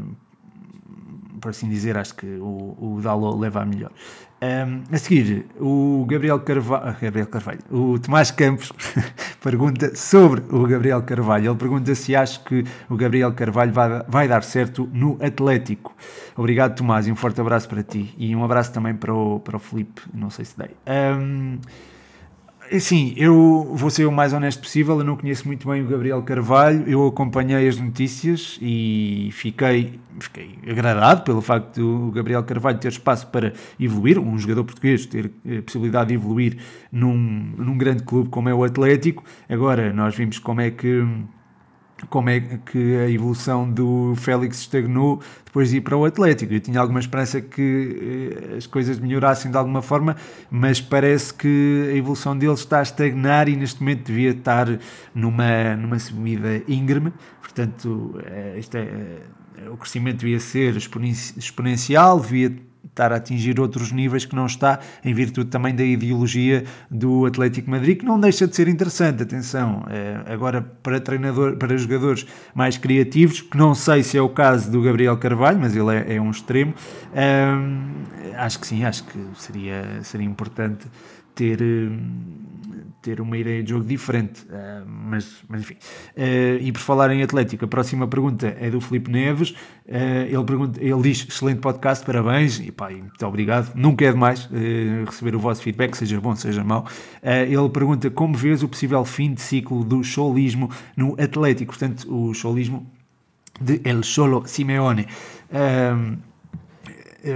[1.41, 3.91] por assim dizer, acho que o, o Dalo leva a melhor.
[4.43, 8.73] Um, ehm, a seguir, o Gabriel Carvalho, ah, Gabriel Carvalho, o Tomás Campos
[9.43, 11.51] pergunta sobre o Gabriel Carvalho.
[11.51, 15.95] Ele pergunta se acha que o Gabriel Carvalho vai, vai dar certo no Atlético.
[16.37, 18.15] Obrigado, Tomás, e um forte abraço para ti.
[18.19, 20.71] E um abraço também para o, para o Felipe, não sei se dei.
[20.87, 21.59] Um, ehm,
[22.81, 24.99] Sim, eu vou ser o mais honesto possível.
[24.99, 26.85] Eu não conheço muito bem o Gabriel Carvalho.
[26.89, 33.27] Eu acompanhei as notícias e fiquei, fiquei agradado pelo facto do Gabriel Carvalho ter espaço
[33.27, 34.19] para evoluir.
[34.19, 36.57] Um jogador português ter a possibilidade de evoluir
[36.91, 37.15] num,
[37.57, 39.23] num grande clube como é o Atlético.
[39.49, 41.07] Agora, nós vimos como é que
[42.09, 46.53] como é que a evolução do Félix estagnou depois de ir para o Atlético.
[46.53, 50.17] Eu tinha alguma esperança que eh, as coisas melhorassem de alguma forma,
[50.51, 54.67] mas parece que a evolução dele está a estagnar e neste momento devia estar
[55.15, 57.13] numa, numa subida íngreme.
[57.41, 62.53] Portanto, eh, este é, eh, o crescimento devia ser exponencial, devia
[62.89, 67.71] estar a atingir outros níveis que não está, em virtude também da ideologia do Atlético
[67.71, 72.77] Madrid, que não deixa de ser interessante, atenção, é, agora para treinador, para jogadores mais
[72.77, 76.21] criativos, que não sei se é o caso do Gabriel Carvalho, mas ele é, é
[76.21, 76.75] um extremo,
[77.13, 78.05] hum,
[78.37, 80.87] acho que sim, acho que seria, seria importante
[81.35, 81.59] ter,
[83.05, 84.43] ter uma ideia de jogo diferente.
[84.45, 85.75] Uh, mas, mas enfim.
[86.17, 89.51] Uh, e por falar em Atlético, a próxima pergunta é do Felipe Neves.
[89.51, 92.59] Uh, ele, pergunta, ele diz: excelente podcast, parabéns.
[92.59, 93.75] E pá, muito obrigado.
[93.75, 94.49] Nunca é demais
[95.05, 96.87] receber o vosso feedback, seja bom, seja mau.
[97.23, 101.77] ele pergunta: como vês o possível fim de ciclo do cholismo no Atlético?
[101.77, 102.91] Portanto, o cholismo
[103.61, 105.07] de El Cholo Simeone.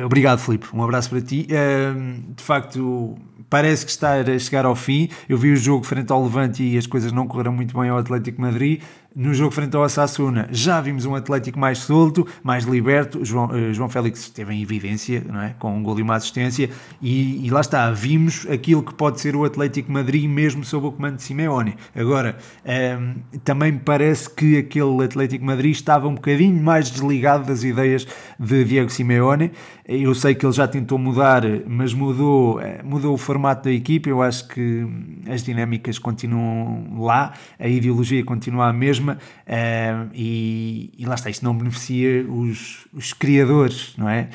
[0.04, 0.68] obrigado, Felipe.
[0.72, 1.46] Um abraço para ti.
[1.46, 5.08] de facto parece que está a chegar ao fim.
[5.28, 7.98] Eu vi o jogo frente ao Levante e as coisas não correram muito bem ao
[7.98, 8.80] Atlético Madrid
[9.18, 13.24] no jogo frente ao Osasuna já vimos um Atlético mais solto, mais liberto.
[13.24, 15.54] João, uh, João Félix esteve em evidência, não é?
[15.58, 16.70] com um gol e uma assistência,
[17.02, 20.92] e, e, lá está, vimos aquilo que pode ser o Atlético Madrid mesmo sob o
[20.92, 21.74] comando de Simeone.
[21.96, 27.64] Agora, ehm, também me parece que aquele Atlético Madrid estava um bocadinho mais desligado das
[27.64, 28.06] ideias
[28.38, 29.50] de Diego Simeone.
[29.90, 34.10] Eu sei que ele já tentou mudar, mas mudou, eh, mudou o formato da equipe.
[34.10, 34.86] Eu acho que
[35.26, 39.14] as dinâmicas continuam lá, a ideologia continua a mesma
[39.46, 44.28] uh, e, e, lá está, isto não beneficia os, os criadores, não é?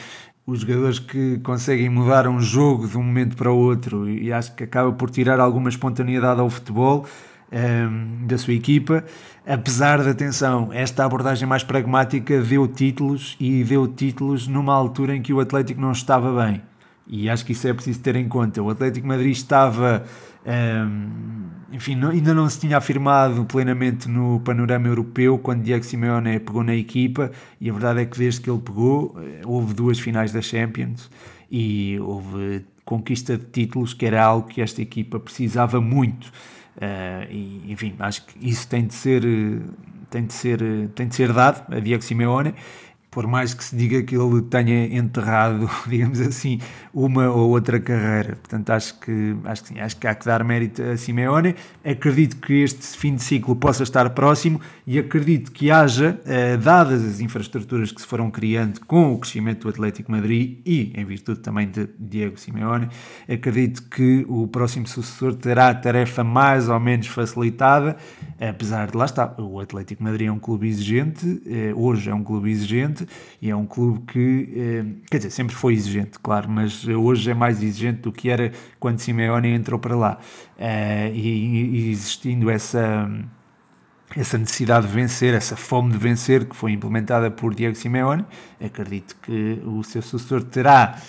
[0.43, 4.55] Os jogadores que conseguem mudar um jogo de um momento para o outro, e acho
[4.55, 7.05] que acaba por tirar alguma espontaneidade ao futebol.
[7.53, 9.03] Um, ehm, da sua equipa,
[9.45, 15.21] apesar da atenção, esta abordagem mais pragmática deu títulos e deu títulos numa altura em
[15.21, 16.63] que o Atlético não estava bem.
[17.05, 18.63] E acho que isso é preciso ter em conta.
[18.63, 20.03] O Atlético Madrid estava
[20.45, 26.39] um, enfim, não, ainda não se tinha afirmado plenamente no panorama europeu quando Diego Simeone
[26.39, 29.99] pegou na equipa e a verdade é que desde que ele pegou eh, houve duas
[29.99, 31.09] finais da Champions
[31.49, 36.31] e houve conquista de títulos que era algo que esta equipa precisava muito
[36.77, 39.23] uh, e enfim, acho que isso tem de ser
[40.13, 40.59] tem de ser,
[40.93, 42.53] tem de ser dado a Diego Simeone
[43.13, 46.59] por mais que se diga que ele tenha enterrado, digamos assim,
[46.91, 48.35] uma ou outra carreira.
[48.35, 51.55] Portanto, acho que, acho que, sim, acho que há que dar mérito a Simeone.
[51.85, 57.03] Acredito que este fim de ciclo possa estar próximo e acredito que haja, eh, dadas
[57.03, 61.39] as infraestruturas que se foram criando com o crescimento do Atlético Madrid e em virtude
[61.39, 62.89] também de Diego Simeone,
[63.29, 67.95] acredito que o próximo sucessor terá a tarefa mais ou menos facilitada,
[68.39, 72.23] apesar de lá estar, o Atlético Madrid é um clube exigente, eh, hoje é um
[72.23, 73.07] clube exigente, exigente
[73.41, 77.33] e é um clube que, eh, quer dizer, sempre foi exigente, claro, mas hoje é
[77.33, 80.17] mais exigente do que era quando Simeone entrou para lá.
[80.57, 83.09] Eh, e, existindo essa
[84.15, 88.23] essa necessidade de vencer, essa fome de vencer que foi implementada por Diego Simeone,
[88.63, 90.99] acredito que o seu sucessor terá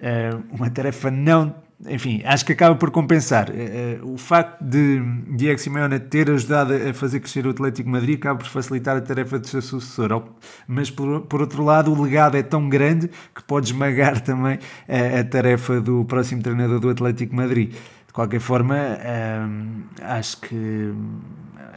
[0.00, 1.52] uh, uma tarefa não
[1.86, 3.50] enfim, acho que acaba por compensar.
[3.50, 5.00] Eh, eh, o facto de
[5.36, 9.38] Diego Simeone ter ajudado a fazer crescer o Atlético Madrid acaba por facilitar a tarefa
[9.38, 10.24] do seu sucessor.
[10.66, 14.58] Mas, por, por outro lado, o legado é tão grande que pode esmagar também
[14.88, 17.72] a, tarefa do próximo treinador do Atlético Madrid.
[18.06, 20.92] De qualquer forma, hum, acho que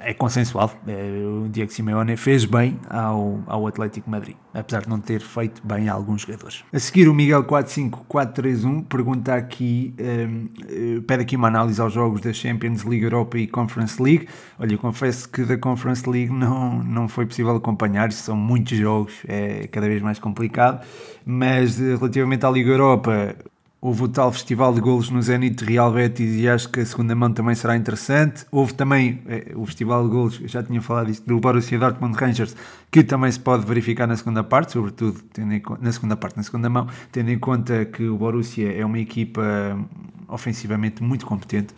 [0.03, 0.71] é consensual.
[0.87, 0.93] É,
[1.25, 5.89] o Diego Simeone fez bem ao, ao Atlético Madrid, apesar de não ter feito bem
[5.89, 6.63] a alguns jogadores.
[6.71, 12.21] A seguir, o Miguel 45431 pergunta aqui, um, eh, pede aqui uma análise aos jogos
[12.21, 14.27] da Champions League Europa e Conference League.
[14.59, 19.13] Olha, eu confesso que da Conference League não, não foi possível acompanhar, são muitos jogos,
[19.27, 20.85] é cada vez mais complicado,
[21.25, 23.35] mas eh, relativamente à Liga Europa,
[23.79, 27.13] Houve o tal festival de golos no Zenit Real Betis e acho que a segunda
[27.13, 28.43] mão também será interessante.
[28.51, 32.55] Houve também eh, o festival de golos, já tinha falado isto, do Borussia Dortmund Rangers,
[32.91, 36.43] que também se pode verificar na segunda parte, sobretudo tendo em, na segunda parte, na
[36.43, 39.85] segunda mão, tendo em conta que o Borussia é uma equipa hum,
[40.27, 41.75] ofensivamente muito competente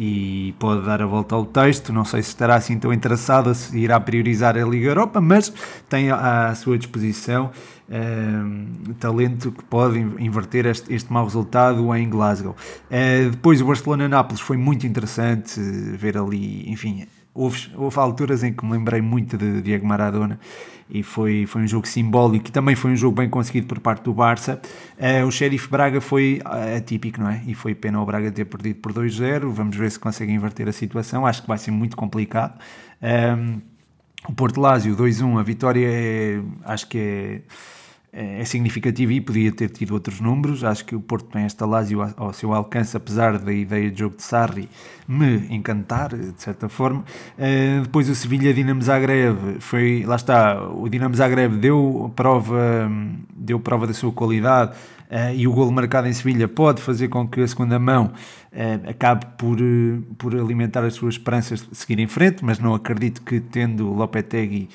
[0.00, 1.92] e pode dar a volta ao texto.
[1.92, 5.52] Não sei se estará assim tão interessado se irá priorizar a Liga Europa, mas
[5.88, 7.50] tem à sua disposição
[7.90, 12.54] um, talento que pode inverter este, este mau resultado em Glasgow.
[12.88, 18.64] Uh, depois o Barcelona-Nápoles foi muito interessante ver ali, enfim, houve, houve alturas em que
[18.64, 20.38] me lembrei muito de Diego Maradona
[20.90, 24.02] e foi, foi um jogo simbólico e também foi um jogo bem conseguido por parte
[24.04, 24.60] do Barça.
[24.98, 27.42] Uh, o Sheriff Braga foi uh, atípico, não é?
[27.46, 29.50] E foi pena o Braga ter perdido por 2-0.
[29.50, 31.26] Vamos ver se consegue inverter a situação.
[31.26, 32.58] Acho que vai ser muito complicado.
[33.02, 33.60] Um,
[34.26, 37.42] o Porto Lásio 2-1, a vitória é, acho que é
[38.12, 40.64] é, é significativo e podia ter tido outros números.
[40.64, 44.16] Acho que o Porto tem esta Lazio ao seu alcance, apesar da ideia de jogo
[44.16, 44.68] de Sarri
[45.06, 47.04] me encantar, de certa forma.
[47.38, 52.90] Uh, depois o Sevilha Dinamo Zagreb foi, lá está, o Dinamo Zagreb deu prova
[53.34, 54.72] deu prova da sua qualidade
[55.34, 58.12] e o golo marcado em Sevilha pode fazer com que a segunda mão
[58.52, 62.74] uh, acabe por, uh, por alimentar as suas esperanças de seguir em frente, mas não
[62.74, 64.68] acredito que tendo Lopetegui,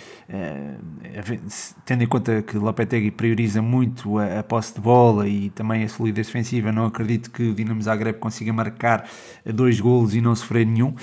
[1.85, 5.89] tendo em conta que Lopetegui prioriza muito a, a, posse de bola e também a
[5.89, 9.07] solidez defensiva, não acredito que o Dinamo Zagreb consiga marcar
[9.45, 10.95] dois golos e não sofrer nenhum.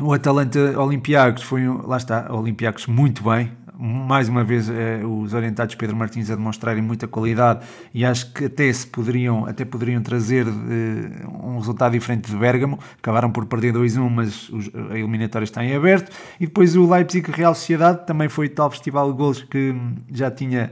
[0.00, 3.52] o Atalanta Olympiacos foi, lá está, Olympiacos muito bem,
[3.84, 8.46] mais uma vez eh, os orientados Pedro Martins a demonstrarem muita qualidade e acho que
[8.46, 13.74] até se poderiam até poderiam trazer eh, um resultado diferente de Bergamo acabaram por perder
[13.74, 16.10] 2-1 mas os, a eliminatória está em aberto.
[16.40, 19.74] E depois o Leipzig Real Sociedade também foi tal festival de gols que
[20.10, 20.70] já tinha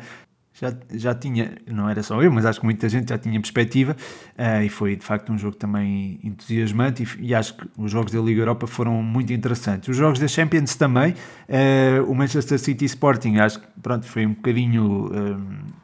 [0.62, 3.96] já, já tinha, não era só eu, mas acho que muita gente já tinha perspectiva
[4.38, 8.12] uh, e foi de facto um jogo também entusiasmante e, e, acho que os jogos
[8.12, 9.88] da Liga Europa foram muito interessantes.
[9.88, 14.34] Os jogos da Champions também, uh, o Manchester City Sporting, acho que pronto, foi um
[14.34, 15.06] bocadinho.
[15.06, 15.82] Uh,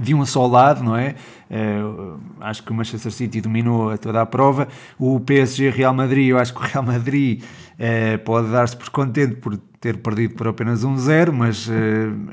[0.00, 1.14] de um só lado, não é?
[1.50, 4.68] Uh, acho que o Manchester City dominou toda a prova.
[4.98, 9.36] O PSG Real Madrid, eu acho que o Real Madrid uh, pode dar-se por contente
[9.36, 11.72] por ter perdido por apenas um zero, mas uh,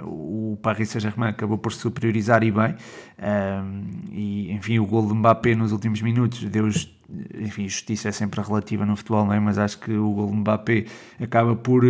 [0.03, 2.75] o Paris Saint-Germain acabou por superiorizar e bem.
[4.11, 6.67] e enfim, o gol de Mbappé nos últimos minutos deu
[7.39, 9.39] enfim, justiça é sempre relativa no futebol, não é?
[9.39, 10.85] mas acho que o gol de Mbappé
[11.21, 11.83] acaba por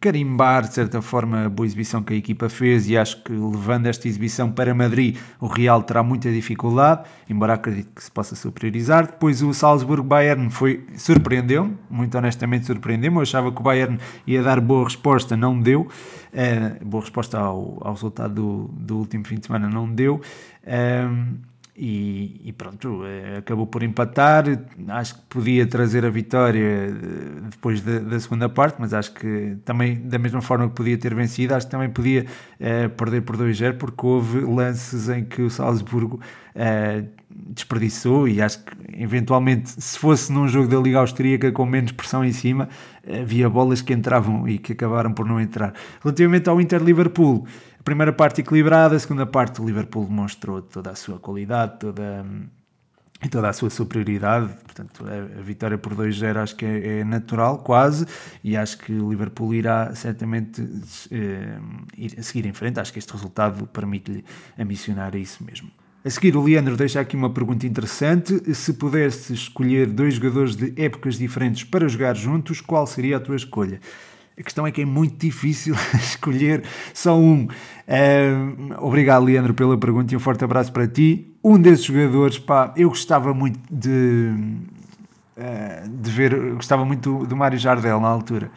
[0.00, 3.86] carimbar de certa forma a boa exibição que a equipa fez e acho que levando
[3.86, 9.06] esta exibição para Madrid o Real terá muita dificuldade, embora acredito que se possa superiorizar.
[9.06, 14.60] Depois o Salzburgo-Bayern foi surpreendeu muito honestamente surpreendeu-me, eu achava que o Bayern ia dar
[14.60, 19.46] boa resposta, não deu, uh, boa resposta ao, ao resultado do, do último fim de
[19.46, 20.20] semana não deu.
[20.64, 24.44] Uh, e, e, pronto, eh, acabou por empatar.
[24.88, 26.92] Acho que podia trazer a vitória eh,
[27.50, 31.14] depois da, da, segunda parte, mas acho que também, da mesma forma que podia ter
[31.14, 32.26] vencido, acho que também podia
[32.58, 36.20] é, perder por 2-0, porque houve lances em que o Salzburgo
[37.30, 38.28] desperdiçou.
[38.28, 42.32] E acho que, eventualmente, se fosse num jogo da Liga Austríaca com menos pressão em
[42.32, 42.68] cima,
[43.08, 45.72] havia bolas que entravam e que acabaram por não entrar.
[46.02, 47.46] Relativamente ao Inter-Liverpool.
[47.80, 52.26] A primeira parte equilibrada, a segunda parte o Liverpool demonstrou toda a sua qualidade, toda,
[53.24, 54.52] e toda a sua superioridade.
[54.62, 58.04] Portanto, a, a vitória por 2-0 acho que é, é, natural, quase,
[58.44, 60.62] e acho que o Liverpool irá certamente
[61.10, 61.58] eh,
[61.96, 62.78] ir, seguir em frente.
[62.78, 64.26] Acho que este resultado permite-lhe
[64.58, 65.70] ambicionar isso mesmo.
[66.04, 68.54] A seguir, o Leandro deixa aqui uma pergunta interessante.
[68.54, 73.36] Se pudesse escolher dois jogadores de épocas diferentes para jogar juntos, qual seria a tua
[73.36, 73.80] escolha?
[74.40, 76.64] A questão é que é muito difícil escolher
[76.94, 77.44] só um.
[77.44, 81.36] Uh, obrigado, Leandro, pela pergunta e um forte abraço para ti.
[81.44, 84.32] Um desses jogadores, pá, eu gostava muito de,
[85.36, 88.50] uh, de ver, gostava muito do Mário Jardel na altura.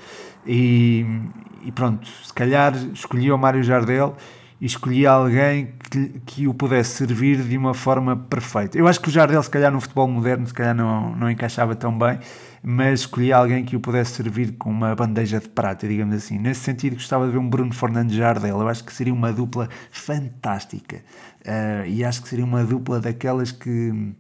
[0.47, 1.05] E,
[1.65, 4.15] e, pronto, se calhar escolhi o Mário Jardel
[4.61, 8.77] e escolhi alguém que, que o pudesse servir de uma forma perfeita.
[8.77, 11.75] Eu acho que o Jardel, se calhar no futebol moderno, se calhar não, não encaixava
[11.75, 12.19] tão bem
[12.65, 16.39] mas escolhi alguém que o pudesse servir com uma bandeja de prata, digamos assim.
[16.39, 18.57] Nesse sentido, gostava de ver um Bruno Fernandes Jardel.
[18.61, 21.03] Eu acho que seria uma dupla fantástica.
[21.41, 24.13] Uh, e acho que seria uma dupla daquelas que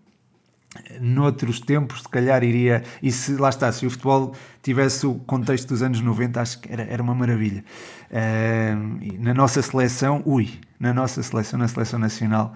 [0.99, 2.83] noutros tempos, se calhar iria.
[3.01, 6.71] E se lá está, se o futebol tivesse o contexto dos anos 90, acho que
[6.71, 7.63] era, era uma maravilha.
[8.11, 10.49] Uh, na nossa seleção, ui,
[10.83, 12.53] na nossa seleção, na seleção nacional,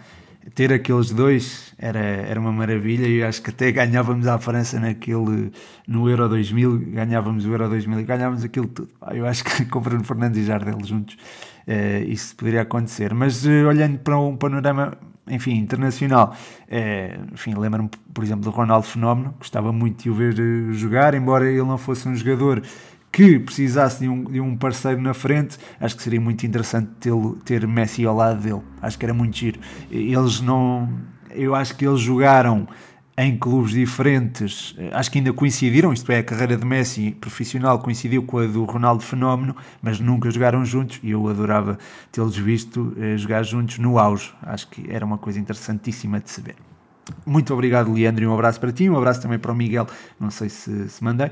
[0.54, 5.50] ter aqueles dois era, era uma maravilha e acho que até ganhávamos a França naquele,
[5.88, 8.90] no Euro 2000, ganhávamos o Euro 2000 e ganhávamos aquilo tudo.
[9.12, 13.14] Eu acho que com Bruno Fernandes e Jardel juntos uh, isso poderia acontecer.
[13.14, 18.88] Mas uh, olhando para um panorama, enfim, internacional, uh, enfim, lembro-me, por exemplo, do Ronaldo
[18.88, 20.36] Fenómeno, gostava muito de o ver
[20.74, 22.62] jogar, embora ele não fosse um jogador
[23.12, 26.90] que precisasse de um, de um parceiro na frente, acho que seria muito interessante
[27.44, 28.62] ter Messi ao lado dele.
[28.82, 29.60] Acho que era muito giro.
[29.90, 30.90] Eles não.
[31.32, 32.68] Eu acho que eles jogaram
[33.20, 38.22] em clubes diferentes, acho que ainda coincidiram, isto é, a carreira de Messi profissional coincidiu
[38.22, 41.80] com a do Ronaldo Fenómeno, mas nunca jogaram juntos e eu adorava
[42.12, 44.32] tê-los visto eh, jogar juntos no auge.
[44.44, 46.56] Acho que era uma coisa interessantíssima de se ver.
[47.26, 49.88] Muito obrigado, Leandro, e um abraço para ti, um abraço também para o Miguel,
[50.20, 51.30] não sei se, se mandei.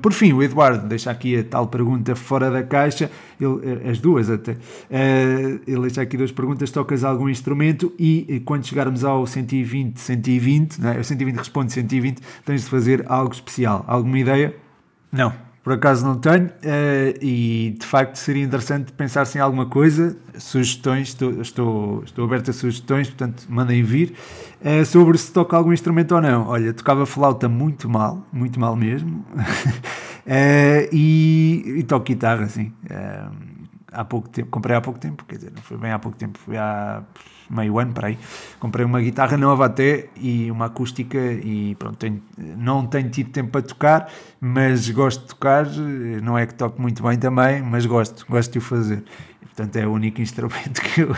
[0.00, 3.10] Por fim, o Eduardo deixa aqui a tal pergunta fora da caixa,
[3.40, 4.52] ele, eh, as duas até.
[4.52, 10.80] Uh, ele deixa aqui duas perguntas: tocas algum instrumento e quando chegarmos ao 120, 120,
[10.80, 10.98] não é?
[10.98, 13.84] o 120 responde 120, tens de fazer algo especial.
[13.86, 14.54] Alguma ideia?
[15.12, 20.16] Não, por acaso não tenho, uh, e de facto seria interessante pensar-se em alguma coisa,
[20.38, 24.14] sugestões, estou, estou, estou aberto a sugestões, portanto mandem vir,
[24.62, 26.46] uh, sobre se toca algum instrumento ou não.
[26.48, 32.72] Olha, tocava flauta muito mal, muito mal mesmo, uh, e, e toco guitarra, sim.
[33.92, 36.38] há pouco tempo, comprei há pouco tempo, quer dizer, não foi bem há pouco tempo,
[36.38, 37.02] foi há
[37.50, 38.18] meio ano, para aí.
[38.58, 43.50] Comprei uma guitarra nova até e uma acústica e pronto, tenho, não tenho tido tempo
[43.50, 45.66] para tocar, mas gosto de tocar,
[46.22, 49.02] não é que toque muito bem também, mas gosto, gosto de o fazer.
[49.42, 51.16] E, portanto é o único instrumento que eu,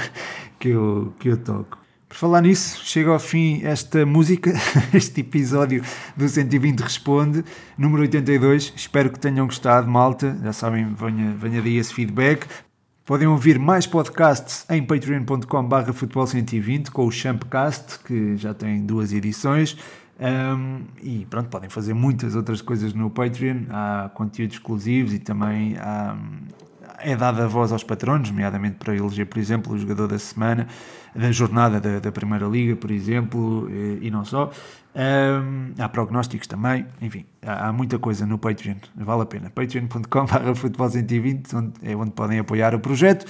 [0.59, 1.83] que eu, que eu toco.
[2.12, 4.53] Por falar nisso, chega ao fim esta música,
[4.93, 5.83] este episódio
[6.14, 7.43] do 120 Responde,
[7.78, 8.74] número 82.
[8.76, 10.37] Espero que tenham gostado, malta.
[10.43, 12.47] Já sabem, venha, venha daí esse feedback.
[13.05, 19.76] Podem ouvir mais podcasts em patreon.com.br futebol120 com o Champcast, que já tem duas edições.
[20.20, 23.64] Um, e pronto, podem fazer muitas outras coisas no Patreon.
[23.70, 26.16] Há conteúdos exclusivos e também há,
[27.05, 30.66] é dada voz aos patronos, nomeadamente para eleger, por exemplo, o jogador da semana,
[31.14, 34.50] da jornada da, da Primeira Liga, por exemplo, e, e não só.
[34.94, 39.50] Um, há prognósticos também, enfim, há, há, muita coisa no Patreon, vale a pena.
[39.50, 43.26] patreon.com.br futebol 120, onde, é onde podem apoiar o projeto.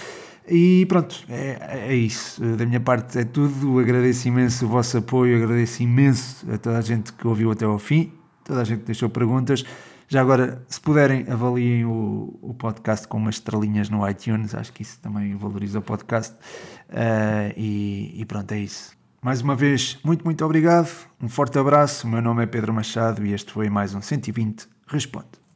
[0.48, 2.42] E pronto, é, é, isso.
[2.56, 3.78] Da minha parte é tudo.
[3.78, 7.78] Agradeço imenso o vosso apoio, agradeço imenso a toda a gente que ouviu até ao
[7.78, 8.12] fim,
[8.44, 9.64] toda a gente que deixou perguntas.
[10.12, 14.82] Já agora, se puderem, avaliem o, o podcast com umas estrelinhas no iTunes, acho que
[14.82, 16.34] isso também valoriza o podcast.
[16.90, 18.94] Uh, e, e pronto, é isso.
[19.22, 20.90] Mais uma vez, muito, muito obrigado.
[21.18, 22.06] Um forte abraço.
[22.06, 25.41] O meu nome é Pedro Machado e este foi mais um 120 Responde.